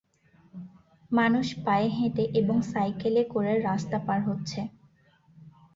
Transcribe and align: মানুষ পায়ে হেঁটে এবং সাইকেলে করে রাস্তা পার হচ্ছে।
মানুষ 1.11 1.47
পায়ে 1.65 1.87
হেঁটে 1.89 2.23
এবং 2.33 2.57
সাইকেলে 2.71 3.21
করে 3.25 3.53
রাস্তা 3.61 3.97
পার 4.07 4.19
হচ্ছে। 4.23 4.59